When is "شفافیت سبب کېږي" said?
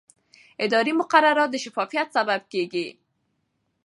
1.63-2.87